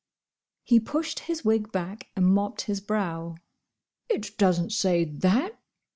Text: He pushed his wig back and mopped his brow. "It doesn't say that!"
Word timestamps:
He 0.63 0.79
pushed 0.79 1.19
his 1.19 1.45
wig 1.45 1.71
back 1.71 2.07
and 2.15 2.25
mopped 2.25 2.61
his 2.61 2.81
brow. 2.81 3.35
"It 4.09 4.35
doesn't 4.39 4.71
say 4.71 5.03
that!" 5.03 5.59